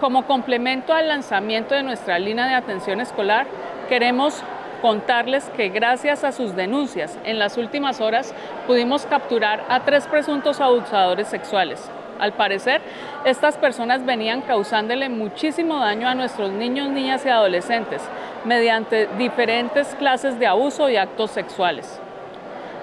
Como 0.00 0.26
complemento 0.26 0.92
al 0.94 1.08
lanzamiento 1.08 1.74
de 1.74 1.82
nuestra 1.82 2.18
línea 2.18 2.46
de 2.46 2.54
atención 2.54 3.00
escolar, 3.00 3.46
queremos 3.88 4.42
contarles 4.80 5.44
que 5.56 5.68
gracias 5.68 6.24
a 6.24 6.32
sus 6.32 6.56
denuncias 6.56 7.16
en 7.24 7.38
las 7.38 7.56
últimas 7.56 8.00
horas 8.00 8.34
pudimos 8.66 9.06
capturar 9.06 9.64
a 9.68 9.84
tres 9.84 10.06
presuntos 10.06 10.60
abusadores 10.60 11.28
sexuales. 11.28 11.88
Al 12.18 12.32
parecer, 12.32 12.80
estas 13.24 13.56
personas 13.56 14.04
venían 14.04 14.42
causándole 14.42 15.08
muchísimo 15.08 15.78
daño 15.78 16.08
a 16.08 16.14
nuestros 16.14 16.52
niños, 16.52 16.88
niñas 16.88 17.24
y 17.26 17.28
adolescentes 17.28 18.02
mediante 18.44 19.08
diferentes 19.18 19.94
clases 19.96 20.38
de 20.38 20.46
abuso 20.46 20.88
y 20.88 20.96
actos 20.96 21.30
sexuales. 21.30 22.00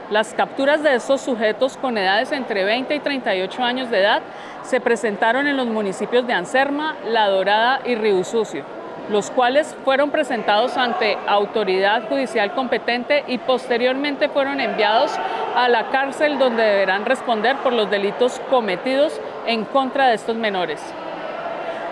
Las 0.09 0.33
capturas 0.33 0.81
de 0.81 0.95
estos 0.95 1.21
sujetos 1.21 1.77
con 1.77 1.95
edades 1.95 2.31
entre 2.31 2.63
20 2.63 2.95
y 2.95 2.99
38 2.99 3.63
años 3.63 3.91
de 3.91 3.99
edad 3.99 4.23
se 4.63 4.81
presentaron 4.81 5.45
en 5.45 5.55
los 5.55 5.67
municipios 5.67 6.25
de 6.25 6.33
Anserma, 6.33 6.95
La 7.05 7.27
Dorada 7.29 7.81
y 7.85 7.93
Río 7.93 8.23
Sucio, 8.23 8.63
los 9.11 9.29
cuales 9.29 9.77
fueron 9.85 10.09
presentados 10.09 10.77
ante 10.77 11.15
autoridad 11.27 12.09
judicial 12.09 12.55
competente 12.55 13.23
y 13.27 13.37
posteriormente 13.37 14.29
fueron 14.29 14.59
enviados 14.59 15.11
a 15.55 15.69
la 15.69 15.91
cárcel 15.91 16.39
donde 16.39 16.63
deberán 16.63 17.05
responder 17.05 17.57
por 17.57 17.73
los 17.73 17.91
delitos 17.91 18.41
cometidos 18.49 19.21
en 19.45 19.63
contra 19.63 20.07
de 20.07 20.15
estos 20.15 20.35
menores. 20.35 20.81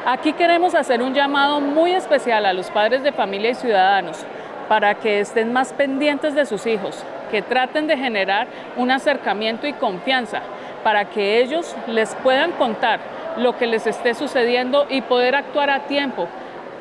Aquí 0.07 0.33
queremos 0.33 0.73
hacer 0.73 1.03
un 1.03 1.13
llamado 1.13 1.61
muy 1.61 1.91
especial 1.91 2.47
a 2.47 2.53
los 2.53 2.71
padres 2.71 3.03
de 3.03 3.11
familia 3.11 3.51
y 3.51 3.55
ciudadanos 3.55 4.25
para 4.67 4.95
que 4.95 5.19
estén 5.19 5.53
más 5.53 5.71
pendientes 5.71 6.33
de 6.33 6.47
sus 6.47 6.65
hijos, 6.65 7.05
que 7.29 7.41
traten 7.41 7.87
de 7.87 7.97
generar 7.97 8.47
un 8.75 8.91
acercamiento 8.91 9.67
y 9.67 9.73
confianza 9.73 10.41
para 10.83 11.05
que 11.05 11.41
ellos 11.41 11.75
les 11.87 12.15
puedan 12.15 12.51
contar 12.53 12.99
lo 13.37 13.57
que 13.57 13.67
les 13.67 13.87
esté 13.87 14.13
sucediendo 14.13 14.85
y 14.89 15.01
poder 15.01 15.35
actuar 15.35 15.69
a 15.69 15.81
tiempo 15.81 16.27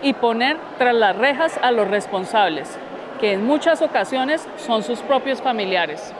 y 0.03 0.13
poner 0.13 0.57
tras 0.79 0.95
las 0.95 1.17
rejas 1.17 1.59
a 1.63 1.71
los 1.71 1.89
responsables, 1.89 2.79
que 3.21 3.33
en 3.33 3.47
muchas 3.47 3.83
ocasiones 3.83 4.47
son 4.57 4.83
sus 4.83 5.01
propios 5.01 5.43
familiares. 5.43 6.13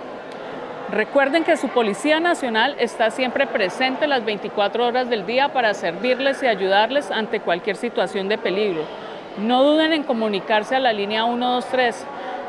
Recuerden 0.91 1.43
que 1.43 1.57
su 1.57 1.69
Policía 1.69 2.21
Nacional 2.21 2.77
está 2.79 3.11
siempre 3.11 3.47
presente 3.47 4.07
las 4.07 4.25
24 4.25 4.87
horas 4.87 5.11
del 5.11 5.27
día 5.27 5.49
para 5.49 5.75
servirles 5.75 6.43
y 6.43 6.47
ayudarles 6.47 7.11
ante 7.11 7.41
cualquier 7.41 7.77
situación 7.77 8.29
de 8.29 8.39
peligro. 8.39 8.83
No 9.39 9.65
duden 9.65 9.93
en 9.93 10.05
comunicarse 10.05 10.77
a 10.77 10.81
la 10.81 10.93
línea 10.93 11.25
123 11.25 12.07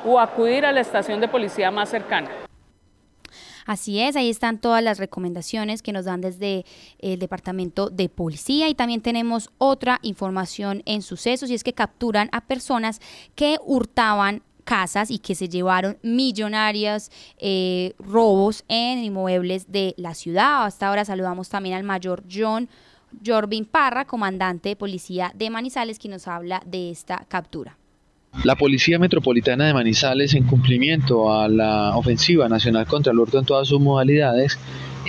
o 0.05 0.19
acudir 0.19 0.63
a 0.63 0.71
la 0.71 0.81
estación 0.81 1.19
de 1.19 1.27
policía 1.27 1.71
más 1.71 1.89
cercana. 1.89 2.29
Así 3.65 3.99
es, 3.99 4.15
ahí 4.15 4.29
están 4.29 4.59
todas 4.59 4.83
las 4.83 4.99
recomendaciones 4.99 5.81
que 5.81 5.91
nos 5.91 6.05
dan 6.05 6.21
desde 6.21 6.65
el 6.99 7.17
Departamento 7.17 7.89
de 7.89 8.09
Policía 8.09 8.69
y 8.69 8.75
también 8.75 9.01
tenemos 9.01 9.49
otra 9.57 9.97
información 10.03 10.83
en 10.85 11.01
sucesos 11.01 11.49
y 11.49 11.55
es 11.55 11.63
que 11.63 11.73
capturan 11.73 12.29
a 12.31 12.41
personas 12.41 13.01
que 13.33 13.57
hurtaban 13.65 14.43
casas 14.69 15.09
y 15.09 15.17
que 15.17 15.33
se 15.33 15.49
llevaron 15.49 15.97
millonarias 16.03 17.09
eh, 17.39 17.93
robos 17.97 18.63
en 18.67 19.03
inmuebles 19.03 19.71
de 19.71 19.95
la 19.97 20.13
ciudad. 20.13 20.65
Hasta 20.65 20.87
ahora 20.87 21.05
saludamos 21.05 21.49
también 21.49 21.75
al 21.75 21.83
mayor 21.83 22.21
John 22.31 22.69
Jorvin 23.25 23.65
Parra, 23.65 24.05
comandante 24.05 24.69
de 24.69 24.75
policía 24.75 25.31
de 25.33 25.49
Manizales, 25.49 25.97
quien 25.97 26.11
nos 26.11 26.27
habla 26.27 26.61
de 26.67 26.91
esta 26.91 27.25
captura. 27.27 27.77
La 28.43 28.55
Policía 28.55 28.99
Metropolitana 28.99 29.65
de 29.65 29.73
Manizales, 29.73 30.35
en 30.35 30.43
cumplimiento 30.43 31.33
a 31.33 31.47
la 31.47 31.97
ofensiva 31.97 32.47
nacional 32.47 32.85
contra 32.85 33.11
el 33.11 33.17
hurto 33.17 33.39
en 33.39 33.45
todas 33.45 33.67
sus 33.67 33.79
modalidades, 33.81 34.59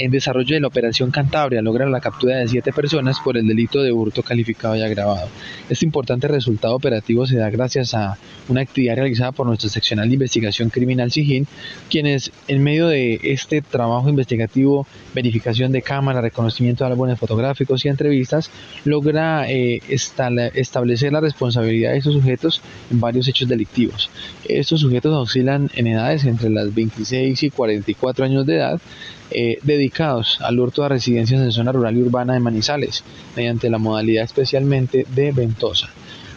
en 0.01 0.11
desarrollo 0.11 0.55
de 0.55 0.61
la 0.61 0.69
Operación 0.69 1.11
Cantabria 1.11 1.61
logra 1.61 1.87
la 1.87 2.01
captura 2.01 2.39
de 2.39 2.49
siete 2.49 2.73
personas 2.73 3.21
por 3.21 3.37
el 3.37 3.47
delito 3.47 3.83
de 3.83 3.93
hurto 3.93 4.23
calificado 4.23 4.75
y 4.75 4.83
agravado. 4.83 5.29
Este 5.69 5.85
importante 5.85 6.27
resultado 6.27 6.75
operativo 6.75 7.27
se 7.27 7.37
da 7.37 7.51
gracias 7.51 7.93
a 7.95 8.17
una 8.49 8.63
actividad 8.63 8.97
realizada 8.97 9.33
por 9.33 9.47
nuestro 9.47 9.69
seccional 9.69 10.09
de 10.09 10.15
investigación 10.15 10.71
criminal 10.71 11.11
SIGIN, 11.11 11.47
quienes 11.91 12.33
en 12.49 12.63
medio 12.63 12.89
de 12.89 13.21
este 13.23 13.61
trabajo 13.61 14.09
investigativo, 14.09 14.87
verificación 15.15 15.71
de 15.71 15.83
cámara, 15.83 16.23
reconocimiento 16.23 16.85
de 16.85 16.93
álbumes 16.93 17.19
fotográficos 17.19 17.85
y 17.85 17.89
entrevistas, 17.89 18.51
logra 18.85 19.51
eh, 19.51 19.83
establecer 19.89 21.13
la 21.13 21.21
responsabilidad 21.21 21.93
de 21.93 21.99
estos 21.99 22.15
sujetos 22.15 22.63
en 22.91 23.01
varios 23.01 23.29
hechos 23.29 23.49
delictivos. 23.49 24.09
Estos 24.49 24.81
sujetos 24.81 25.15
oscilan 25.15 25.71
en 25.75 25.89
edades 25.89 26.25
entre 26.25 26.49
las 26.49 26.75
26 26.75 27.43
y 27.43 27.51
44 27.51 28.25
años 28.25 28.47
de 28.47 28.57
edad, 28.57 28.81
eh, 29.31 29.59
dedicados 29.63 30.41
al 30.41 30.59
hurto 30.59 30.83
de 30.83 30.91
residencias 30.91 31.41
en 31.41 31.53
zona 31.53 31.73
rural 31.73 31.97
y 31.97 32.03
urbana 32.03 32.35
de 32.35 32.41
Manizales, 32.41 33.05
mediante 33.37 33.71
la 33.71 33.79
modalidad 33.79 34.25
especialmente 34.25 35.07
de 35.15 35.33
Ventosa. 35.33 35.91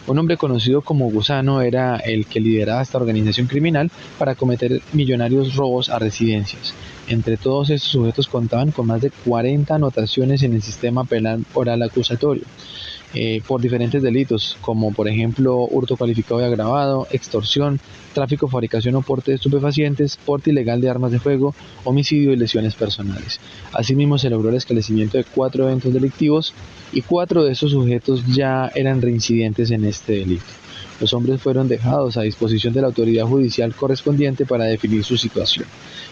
Un 0.05 0.19
hombre 0.19 0.35
conocido 0.35 0.81
como 0.81 1.09
Gusano 1.09 1.61
era 1.61 1.95
el 1.95 2.25
que 2.25 2.41
lideraba 2.41 2.81
esta 2.81 2.97
organización 2.97 3.47
criminal 3.47 3.89
para 4.19 4.35
cometer 4.35 4.81
millonarios 4.91 5.55
robos 5.55 5.89
a 5.89 5.97
residencias. 5.97 6.73
Entre 7.07 7.37
todos 7.37 7.69
estos 7.69 7.91
sujetos 7.91 8.27
contaban 8.27 8.71
con 8.71 8.87
más 8.87 9.01
de 9.01 9.11
40 9.11 9.75
anotaciones 9.75 10.43
en 10.43 10.55
el 10.55 10.61
sistema 10.61 11.05
penal 11.05 11.45
oral 11.53 11.81
acusatorio. 11.83 12.43
Eh, 13.15 13.41
por 13.47 13.61
diferentes 13.61 14.01
delitos, 14.01 14.57
como 14.61 14.91
por 14.91 15.07
ejemplo 15.07 15.67
hurto 15.69 15.97
calificado 15.97 16.41
y 16.41 16.45
agravado, 16.45 17.07
extorsión, 17.11 17.79
tráfico, 18.13 18.47
fabricación 18.47 18.95
o 18.95 19.01
porte 19.03 19.31
de 19.31 19.35
estupefacientes, 19.35 20.17
porte 20.17 20.49
ilegal 20.49 20.81
de 20.81 20.89
armas 20.89 21.11
de 21.11 21.19
fuego, 21.19 21.53
homicidio 21.83 22.33
y 22.33 22.37
lesiones 22.37 22.73
personales. 22.73 23.39
Asimismo, 23.71 24.17
se 24.17 24.31
logró 24.31 24.49
el 24.49 24.55
esclarecimiento 24.55 25.17
de 25.17 25.25
cuatro 25.25 25.65
eventos 25.65 25.93
delictivos 25.93 26.53
y 26.91 27.01
cuatro 27.01 27.43
de 27.43 27.51
esos 27.51 27.71
sujetos 27.71 28.25
ya 28.27 28.71
eran 28.73 29.01
reincidentes 29.01 29.69
en 29.69 29.85
este 29.85 30.13
delito. 30.13 30.62
Los 30.99 31.13
hombres 31.13 31.41
fueron 31.41 31.67
dejados 31.67 32.17
a 32.17 32.21
disposición 32.21 32.73
de 32.73 32.81
la 32.81 32.87
autoridad 32.87 33.25
judicial 33.25 33.73
correspondiente 33.75 34.45
para 34.45 34.65
definir 34.65 35.03
su 35.03 35.17
situación. 35.17 35.65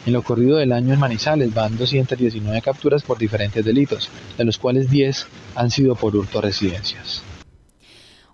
En 0.06 0.14
lo 0.14 0.24
corrido 0.24 0.58
del 0.58 0.72
año 0.72 0.94
en 0.94 1.00
Manizales 1.00 1.54
van 1.54 1.78
219 1.78 2.62
capturas 2.62 3.04
por 3.04 3.18
diferentes 3.18 3.64
delitos, 3.64 4.10
de 4.38 4.46
los 4.46 4.58
cuales 4.58 4.90
10 4.90 5.28
han 5.56 5.72
sido 5.72 5.96
por 5.96 6.16
hurto 6.16 6.40
a 6.40 6.42
residencias. 6.42 7.24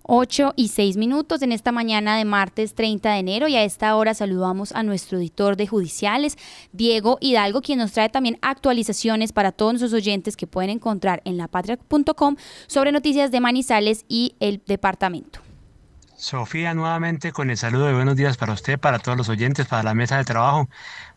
8 0.07 0.53
y 0.55 0.69
6 0.69 0.95
minutos 0.95 1.41
en 1.41 1.51
esta 1.51 1.73
mañana 1.73 2.17
de 2.17 2.23
martes 2.23 2.73
30 2.75 3.11
de 3.11 3.19
enero 3.19 3.47
y 3.49 3.55
a 3.55 3.63
esta 3.63 3.95
hora 3.97 4.13
saludamos 4.13 4.71
a 4.71 4.81
nuestro 4.81 5.17
editor 5.17 5.57
de 5.57 5.67
judiciales, 5.67 6.37
Diego 6.71 7.17
Hidalgo, 7.19 7.61
quien 7.61 7.79
nos 7.79 7.91
trae 7.91 8.07
también 8.07 8.39
actualizaciones 8.41 9.33
para 9.33 9.51
todos 9.51 9.73
nuestros 9.73 9.93
oyentes 9.93 10.37
que 10.37 10.47
pueden 10.47 10.69
encontrar 10.69 11.21
en 11.25 11.35
lapatria.com 11.35 12.37
sobre 12.67 12.93
noticias 12.93 13.31
de 13.31 13.41
Manizales 13.41 14.05
y 14.07 14.35
el 14.39 14.61
departamento. 14.65 15.46
Sofía, 16.17 16.73
nuevamente 16.73 17.31
con 17.31 17.51
el 17.51 17.57
saludo 17.57 17.85
de 17.85 17.93
buenos 17.93 18.15
días 18.15 18.37
para 18.37 18.53
usted, 18.53 18.79
para 18.79 18.97
todos 18.97 19.15
los 19.15 19.29
oyentes, 19.29 19.67
para 19.67 19.83
la 19.83 19.93
mesa 19.93 20.17
de 20.17 20.23
trabajo, 20.25 20.67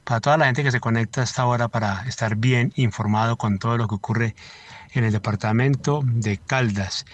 para 0.05 0.20
toda 0.20 0.37
la 0.37 0.44
gente 0.44 0.62
que 0.62 0.70
se 0.70 0.79
conecta 0.79 1.23
a 1.23 1.25
esta 1.25 1.47
hora 1.47 1.69
para 1.69 2.06
estar 2.06 2.37
bien 2.37 2.70
informado 2.76 3.38
con 3.38 3.58
todo 3.58 3.79
lo 3.79 3.88
que 3.88 3.94
ocurre 3.94 4.35
en 4.93 5.05
el 5.05 5.12
departamento 5.12 6.02
de 6.05 6.37
Caldas. 6.37 7.06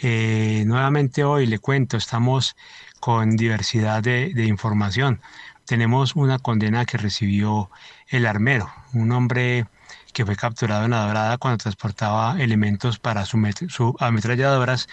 Eh, 0.00 0.62
nuevamente 0.66 1.24
hoy 1.24 1.46
le 1.46 1.58
cuento, 1.58 1.96
estamos 1.96 2.54
con 3.00 3.36
diversidad 3.36 4.04
de 4.04 4.46
información. 4.46 5.20
Tenemos 5.64 6.14
una 6.14 6.38
condena 6.38 6.84
que 6.84 6.96
recibió 6.96 7.70
el 8.06 8.26
armero, 8.26 8.72
un 8.92 9.10
hombre 9.10 9.66
que 10.12 10.24
fue 10.26 10.36
capturado 10.36 10.84
en 10.84 10.92
la 10.92 11.06
Dorada 11.06 11.38
cuando 11.38 11.58
transportaba 11.58 12.36
elementos 12.38 12.98
para 12.98 13.24
ametralladoras 13.98 14.88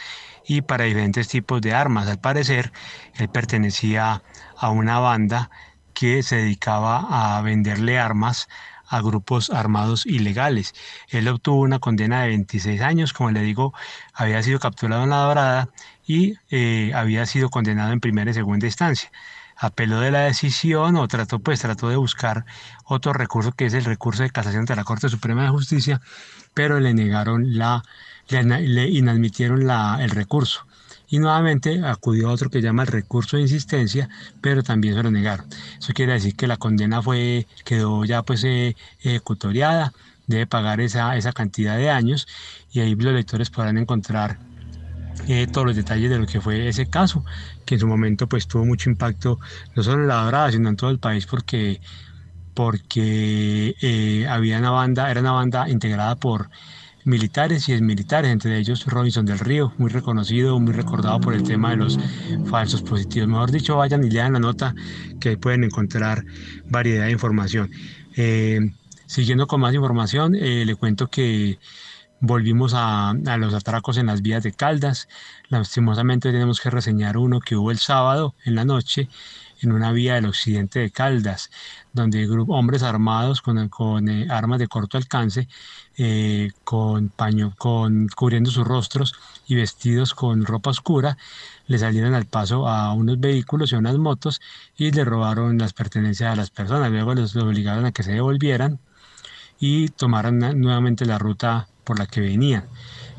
y 0.48 0.62
para 0.62 0.86
diferentes 0.86 1.28
tipos 1.28 1.62
de 1.62 1.74
armas. 1.74 2.08
Al 2.08 2.20
parecer, 2.20 2.72
él 3.16 3.30
pertenecía 3.30 4.24
a 4.58 4.70
una 4.70 5.00
banda 5.00 5.50
que 5.94 6.24
se 6.24 6.38
dedicaba 6.38 7.38
a 7.38 7.42
venderle 7.42 8.00
armas 8.00 8.48
a 8.90 9.02
grupos 9.02 9.50
armados 9.52 10.06
ilegales. 10.06 10.74
Él 11.10 11.28
obtuvo 11.28 11.62
una 11.62 11.80
condena 11.80 12.24
de 12.24 12.30
26 12.30 12.82
años, 12.82 13.14
como 13.14 13.32
le 13.32 13.42
digo, 13.42 13.74
había 14.14 14.42
sido 14.42 14.60
capturado 14.60 15.04
en 15.04 15.12
la 15.12 15.18
Dorada 15.18 15.70
y 16.08 16.36
eh, 16.50 16.92
había 16.96 17.26
sido 17.26 17.50
condenado 17.50 17.92
en 17.94 18.00
primera 18.00 18.32
y 18.32 18.34
segunda 18.34 18.66
instancia. 18.66 19.12
Apeló 19.62 20.00
de 20.00 20.12
la 20.12 20.22
decisión 20.22 20.96
o 20.96 21.08
trató, 21.08 21.40
pues, 21.40 21.60
trató 21.60 21.90
de 21.90 21.98
buscar 21.98 22.46
otro 22.86 23.12
recurso 23.12 23.52
que 23.52 23.66
es 23.66 23.74
el 23.74 23.84
recurso 23.84 24.24
de 24.24 24.30
casación 24.30 24.66
de 24.66 24.76
la 24.76 24.86
Corte 24.86 25.10
Suprema 25.10 25.44
de 25.44 25.50
Justicia, 25.50 26.02
pero 26.54 26.80
le 26.80 26.94
negaron 26.94 27.58
la, 27.58 27.84
le, 28.30 28.90
inadmitieron 28.90 29.68
la, 29.68 29.98
el 30.02 30.12
recurso 30.12 30.66
y 31.10 31.20
nuevamente 31.20 31.82
acudió 31.84 32.30
a 32.30 32.32
otro 32.32 32.50
que 32.50 32.62
llama 32.62 32.84
el 32.84 32.88
recurso 32.88 33.36
de 33.36 33.44
insistencia, 33.44 34.10
pero 34.42 34.64
también 34.64 34.96
se 34.96 35.04
lo 35.04 35.12
negaron. 35.12 35.46
Eso 35.80 35.92
quiere 35.94 36.14
decir 36.14 36.36
que 36.36 36.48
la 36.48 36.58
condena 36.58 37.02
fue, 37.02 37.48
quedó 37.66 38.06
ya 38.06 38.22
pues 38.24 38.44
eh, 38.44 38.76
ejecutoriada, 39.02 39.92
debe 40.28 40.46
pagar 40.46 40.80
esa, 40.82 41.18
esa 41.18 41.34
cantidad 41.34 41.78
de 41.78 41.90
años 41.90 42.28
y 42.72 42.82
ahí 42.82 42.96
los 42.96 43.14
lectores 43.14 43.50
podrán 43.50 43.78
encontrar 43.78 44.38
eh, 45.28 45.48
todos 45.48 45.68
los 45.68 45.76
detalles 45.76 46.10
de 46.10 46.20
lo 46.20 46.26
que 46.26 46.42
fue 46.42 46.68
ese 46.68 46.88
caso, 46.88 47.26
que 47.66 47.76
en 47.76 47.82
su 47.82 47.88
momento 47.88 48.28
pues 48.28 48.48
tuvo 48.48 48.66
mucho 48.66 48.90
impacto 48.90 49.40
no 49.76 49.84
solo 49.84 50.04
en 50.04 50.08
la 50.08 50.24
dorada, 50.24 50.52
sino 50.52 50.70
en 50.70 50.76
todo 50.76 50.90
el 50.90 51.00
país 51.00 51.26
porque 51.26 51.82
porque 52.54 53.76
eh, 53.82 54.28
había 54.28 54.60
una 54.60 54.72
banda, 54.72 55.10
era 55.10 55.22
una 55.22 55.32
banda 55.32 55.70
integrada 55.70 56.16
por 56.16 56.50
militares 57.06 57.70
y 57.70 57.74
exmilitares, 57.74 58.32
entre 58.32 58.58
ellos 58.58 58.86
Robinson 58.86 59.26
del 59.26 59.40
Río, 59.40 59.74
muy 59.78 59.90
reconocido, 59.90 60.60
muy 60.60 60.74
recordado 60.74 61.20
por 61.22 61.34
el 61.34 61.44
tema 61.44 61.72
de 61.72 61.78
los 61.78 61.98
falsos 62.46 62.82
positivos. 62.82 63.30
Mejor 63.30 63.52
dicho, 63.52 63.78
vayan 63.78 64.04
y 64.04 64.10
lean 64.10 64.34
la 64.34 64.40
nota 64.40 64.76
que 65.20 65.38
pueden 65.38 65.64
encontrar 65.64 66.26
variedad 66.68 67.06
de 67.06 67.12
información. 67.12 67.72
Eh, 68.16 68.60
siguiendo 69.06 69.48
con 69.48 69.62
más 69.62 69.74
información, 69.74 70.36
eh, 70.36 70.66
le 70.66 70.76
cuento 70.76 71.08
que 71.08 71.58
volvimos 72.20 72.74
a, 72.74 73.10
a, 73.10 73.38
los 73.38 73.54
atracos 73.54 73.98
en 73.98 74.08
las 74.08 74.22
vías 74.22 74.44
de 74.44 74.52
Caldas. 74.52 75.08
Lastimosamente 75.50 76.32
tenemos 76.32 76.60
que 76.60 76.70
reseñar 76.70 77.18
uno 77.18 77.40
que 77.40 77.56
hubo 77.56 77.72
el 77.72 77.80
sábado 77.80 78.36
en 78.46 78.56
la 78.56 78.66
noche 78.66 79.10
en 79.62 79.72
una 79.72 79.92
vía 79.92 80.16
del 80.16 80.26
occidente 80.26 80.80
de 80.80 80.92
Caldas, 80.92 81.50
donde 81.94 82.28
hombres 82.48 82.84
armados 82.84 83.42
con, 83.42 83.70
con 83.70 84.08
eh, 84.10 84.28
armas 84.30 84.60
de 84.60 84.68
corto 84.68 84.98
alcance, 84.98 85.48
eh, 85.98 86.52
con 86.64 87.10
paño, 87.10 87.54
con, 87.58 88.08
cubriendo 88.16 88.52
sus 88.52 88.66
rostros 88.66 89.16
y 89.48 89.56
vestidos 89.56 90.14
con 90.14 90.46
ropa 90.46 90.70
oscura, 90.70 91.18
le 91.68 91.78
salieron 91.78 92.14
al 92.14 92.26
paso 92.26 92.68
a 92.68 92.94
unos 92.94 93.20
vehículos 93.20 93.72
y 93.72 93.76
a 93.76 93.80
unas 93.80 93.98
motos 93.98 94.42
y 94.78 94.92
le 94.92 95.04
robaron 95.06 95.58
las 95.58 95.74
pertenencias 95.74 96.32
a 96.32 96.36
las 96.36 96.50
personas. 96.52 96.92
Luego 96.92 97.14
los, 97.16 97.36
obligaron 97.36 97.86
a 97.86 97.92
que 97.92 98.04
se 98.04 98.14
devolvieran 98.14 98.80
y 99.60 99.90
tomaran 99.90 100.40
nuevamente 100.60 101.06
la 101.06 101.18
ruta 101.18 101.68
por 101.90 101.98
la 101.98 102.06
que 102.06 102.22
venían. 102.22 102.66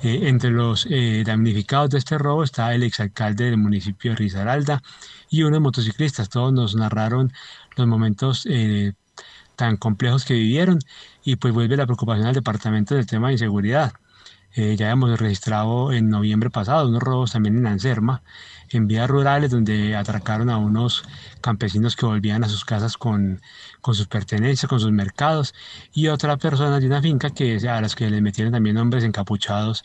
Eh, 0.03 0.29
entre 0.29 0.51
los 0.51 0.89
damnificados 1.27 1.91
de 1.91 1.99
este 1.99 2.17
robo 2.19 2.45
está 2.45 2.73
el 2.73 2.85
exalcalde 2.85 3.47
del 3.47 3.57
municipio 3.59 4.13
de 4.13 4.17
Risaralda, 4.17 4.81
y 5.29 5.43
unos 5.45 5.61
motociclistas. 5.61 6.29
Todos 6.29 6.53
nos 6.53 6.77
narraron 6.77 7.33
los 7.77 7.87
momentos 7.89 8.47
eh, 8.49 8.93
tan 9.57 9.77
complejos 9.77 10.25
que 10.25 10.35
vivieron 10.35 10.79
y 11.25 11.37
pues 11.37 11.53
vuelve 11.55 11.77
la 11.77 11.87
preocupación 11.87 12.27
al 12.27 12.35
departamento 12.35 12.95
del 12.95 13.07
tema 13.07 13.29
de 13.29 13.35
inseguridad. 13.35 13.93
Eh, 14.55 14.77
ya 14.77 14.91
hemos 14.91 15.19
registrado 15.19 15.93
en 15.93 16.11
noviembre 16.11 16.51
pasado 16.51 16.89
unos 16.89 17.03
robos 17.03 17.33
también 17.33 17.57
en 17.57 17.67
Anserma, 17.67 18.23
en 18.71 18.87
vías 18.87 19.09
rurales 19.09 19.51
donde 19.51 19.97
atracaron 19.97 20.51
a 20.51 20.59
unos 20.59 21.03
campesinos 21.41 21.97
que 21.97 22.07
volvían 22.07 22.45
a 22.45 22.49
sus 22.49 22.65
casas 22.65 22.97
con, 22.97 23.41
con 23.81 23.95
sus 23.95 24.07
pertenencias, 24.07 24.69
con 24.69 24.81
sus 24.81 24.93
mercados, 24.93 25.55
y 25.93 26.09
otra 26.09 26.37
persona 26.37 26.79
de 26.81 26.87
una 26.87 27.03
finca 27.03 27.31
que, 27.31 27.57
a 27.69 27.81
las 27.81 27.95
que 27.95 28.11
le 28.11 28.21
metieron 28.21 28.53
también 28.53 28.77
hombres 28.77 29.05
encapuchados 29.05 29.85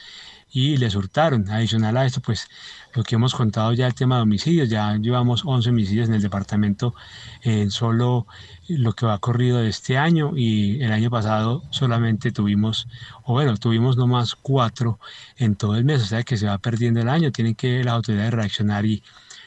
y 0.52 0.78
les 0.78 0.96
hurtaron. 0.96 1.50
Adicional 1.50 1.98
a 1.98 2.06
esto, 2.06 2.22
pues 2.22 2.48
lo 2.94 3.04
que 3.04 3.16
hemos 3.16 3.34
contado 3.36 3.74
ya 3.74 3.88
el 3.88 3.94
tema 3.94 4.18
de 4.18 4.22
homicidios, 4.24 4.70
ya 4.70 4.96
llevamos 4.96 5.44
11 5.46 5.70
homicidios 5.70 6.08
en 6.08 6.16
el 6.16 6.22
departamento 6.22 6.96
en 7.42 7.72
solo 7.72 8.26
lo 8.68 8.94
que 8.94 9.06
va 9.06 9.20
corrido 9.20 9.62
este 9.62 9.98
año 9.98 10.32
y 10.36 10.82
el 10.82 10.92
año 10.92 11.10
pasado 11.10 11.64
solamente 11.70 12.32
tuvimos, 12.32 12.88
o 13.24 13.34
bueno, 13.34 13.58
tuvimos 13.58 13.98
nomás 13.98 14.36
cuatro 14.36 15.00
en 15.38 15.56
todo 15.56 15.76
el 15.76 15.86
mes, 15.86 16.02
o 16.02 16.06
sea 16.06 16.24
que 16.24 16.38
se 16.38 16.48
va 16.48 16.58
perdiendo 16.58 17.02
el 17.02 17.10
año, 17.10 17.32
tienen 17.32 17.56
que 17.56 17.84
las 17.84 17.94
autoridades 17.94 18.34
reaccionar 18.34 18.75
y 18.84 19.04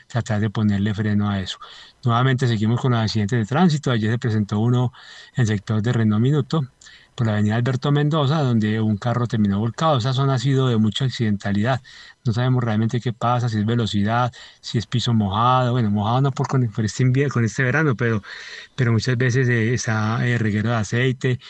tratar 0.07 0.41
de 0.41 0.49
ponerle 0.49 0.95
freno 0.95 1.29
a 1.29 1.41
eso. 1.41 1.59
Nuevamente 2.05 2.49
seguimos 2.49 2.81
con 2.81 2.93
los 2.93 3.01
accidentes 3.01 3.39
de 3.39 3.45
tránsito, 3.45 3.91
ayer 3.91 4.13
se 4.13 4.19
presentó 4.19 4.61
uno 4.61 4.93
en 5.35 5.43
el 5.43 5.47
sector 5.49 5.83
de 5.83 5.93
Renault 5.93 6.23
Minuto, 6.23 6.67
por 7.19 7.27
la 7.27 7.33
avenida 7.33 7.57
Alberto 7.57 7.91
Mendoza, 7.91 8.43
donde 8.43 8.81
un 8.81 8.97
carro 8.97 9.27
terminó 9.27 9.59
volcado. 9.59 9.99
Esa 9.99 10.13
zona 10.13 10.35
ha 10.35 10.39
sido 10.39 10.69
de 10.69 10.77
mucha 10.77 11.05
accidentalidad. 11.05 11.83
No 12.29 12.35
sabemos 12.35 12.63
realmente 12.63 13.01
qué 13.01 13.13
pasa, 13.13 13.49
si 13.49 13.59
es 13.59 13.67
velocidad, 13.67 14.33
si 14.61 14.79
es 14.79 14.87
piso 14.87 15.15
mojado. 15.15 15.73
Bueno, 15.73 15.91
mojado 15.91 16.21
no 16.21 16.31
por 16.33 16.47
con, 16.49 16.63
este, 16.85 17.03
invierno, 17.03 17.33
con 17.33 17.45
este 17.45 17.63
verano, 17.63 17.97
pero, 17.97 18.23
pero 18.77 18.93
muchas 18.93 19.17
veces 19.17 19.49
eh, 19.49 19.75
está 19.75 20.27
eh, 20.27 20.39
reguero 20.39 20.71
de 20.71 20.77
aceite, 20.77 21.41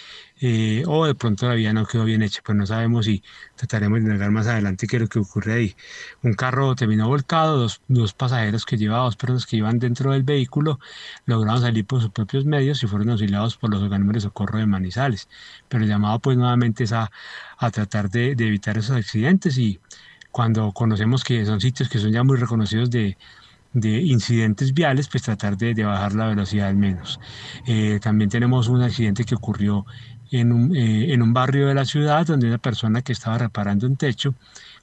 eh, 0.41 0.85
o 0.87 1.05
de 1.07 1.15
pronto 1.17 1.49
la 1.49 1.55
vía 1.55 1.73
no 1.73 1.85
quedó 1.85 2.05
bien 2.05 2.23
hecha, 2.23 2.43
pues 2.45 2.57
no 2.57 2.65
sabemos 2.67 3.09
y 3.09 3.25
trataremos 3.57 4.01
de 4.03 4.09
negar 4.11 4.31
más 4.31 4.47
adelante 4.47 4.87
qué 4.87 4.97
es 4.97 5.03
lo 5.03 5.09
que 5.09 5.19
ocurre 5.19 5.55
ahí. 5.55 5.77
Un 6.23 6.35
carro 6.35 6.75
terminó 6.77 7.09
volcado, 7.09 7.57
dos, 7.59 7.83
dos 7.89 8.15
pasajeros 8.15 8.65
que 8.65 8.77
llevaban, 8.77 9.07
dos 9.07 9.17
personas 9.17 9.47
que 9.47 9.57
iban 9.57 9.79
dentro 9.81 10.13
del 10.13 10.23
vehículo, 10.23 10.79
lograron 11.27 11.61
salir 11.61 11.87
por 11.87 12.01
sus 12.01 12.11
propios 12.11 12.45
medios 12.45 12.83
y 12.83 12.87
fueron 12.87 13.11
auxiliados 13.11 13.57
por 13.57 13.71
los 13.71 13.83
organismos 13.83 14.15
de 14.15 14.21
socorro 14.21 14.59
de 14.59 14.67
Manizales. 14.67 15.29
Pero 15.69 15.85
llamado 15.85 16.21
pues 16.21 16.37
nuevamente 16.37 16.85
es 16.85 16.93
a, 16.93 17.11
a 17.59 17.71
tratar 17.71 18.11
de, 18.11 18.35
de 18.37 18.47
evitar 18.47 18.79
esos 18.79 18.97
accidentes 18.97 19.59
y 19.59 19.81
cuando 20.31 20.73
conocemos 20.73 21.25
que 21.25 21.45
son 21.47 21.61
sitios 21.61 21.89
que 21.89 21.99
son 21.99 22.13
ya 22.13 22.23
muy 22.25 22.37
reconocidos 22.37 22.91
de, 22.91 23.17
de 23.73 24.01
incidentes 24.03 24.75
viales, 24.75 25.09
pues 25.09 25.23
tratar 25.23 25.57
de, 25.57 25.75
de 25.75 25.85
bajar 25.85 26.15
la 26.15 26.29
velocidad 26.29 26.69
al 26.69 26.77
menos. 26.77 27.21
Eh, 27.67 27.99
también 28.03 28.31
tenemos 28.31 28.69
un 28.69 28.83
accidente 28.83 29.25
que 29.25 29.35
ocurrió 29.35 29.87
en 30.31 30.53
un, 30.53 30.77
eh, 30.77 31.13
en 31.13 31.23
un 31.23 31.33
barrio 31.33 31.69
de 31.69 31.75
la 31.75 31.85
ciudad 31.85 32.27
donde 32.27 32.49
una 32.49 32.59
persona 32.59 33.03
que 33.03 33.13
estaba 33.13 33.39
reparando 33.39 33.87
un 33.87 33.97
techo 33.97 34.35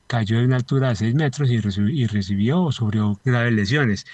cayó 0.08 0.40
de 0.40 0.46
una 0.46 0.58
altura 0.58 0.90
de 0.90 0.96
6 0.96 1.16
metros 1.16 1.50
y, 1.50 1.56
y 1.56 2.08
recibió 2.08 2.64
o 2.64 2.72
sufrió 2.72 3.20
graves 3.24 3.54
lesiones. 3.54 4.06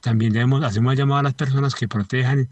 También 0.00 0.32
debemos, 0.32 0.62
hacemos 0.64 0.96
llamado 0.96 1.20
a 1.20 1.22
las 1.24 1.34
personas 1.34 1.74
que 1.74 1.88
protejan 1.88 2.48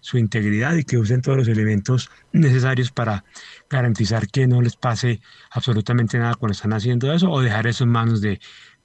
su 0.00 0.18
integridad 0.18 0.74
y 0.74 0.84
que 0.84 0.98
usen 0.98 1.22
todos 1.22 1.38
los 1.38 1.48
elementos 1.48 2.10
necesarios 2.32 2.90
para 2.90 3.24
garantizar 3.68 4.28
que 4.28 4.46
no 4.46 4.62
les 4.62 4.76
pase 4.76 5.20
absolutamente 5.50 6.18
nada 6.18 6.34
cuando 6.34 6.52
están 6.52 6.72
haciendo 6.72 7.12
eso 7.12 7.30
o 7.30 7.40
dejar 7.40 7.66
eso 7.66 7.84
en 7.84 7.90
manos 7.90 8.20
de 8.20 8.40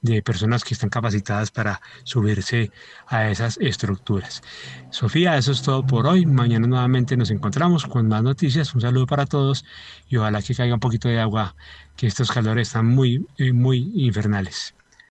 de 0.06 0.22
personas 0.22 0.64
que 0.64 0.74
están 0.74 0.90
capacitadas 0.90 1.52
para 1.52 1.82
subirse 2.04 2.72
a 3.08 3.30
esas 3.30 3.58
estructuras. 3.60 4.44
Sofía, 4.92 5.38
eso 5.38 5.52
es 5.52 5.62
todo 5.64 5.86
por 5.86 6.06
hoy. 6.06 6.26
Mañana 6.26 6.68
nuevamente 6.68 7.18
nos 7.18 7.32
encontramos 7.32 7.86
con 7.86 8.08
más 8.08 8.24
noticias. 8.24 8.74
Un 8.76 8.82
saludo 8.82 9.08
para 9.08 9.26
todos 9.26 9.66
y 10.08 10.18
ojalá 10.18 10.42
que 10.42 10.56
caiga 10.56 10.76
un 10.76 10.80
poquito 10.80 11.10
de 11.10 11.20
agua, 11.20 11.56
que 11.98 12.08
estos 12.08 12.32
calores 12.32 12.68
están 12.68 12.86
muy, 12.86 13.26
eh, 13.38 13.52
muy 13.52 13.92
infernales. 13.96 14.76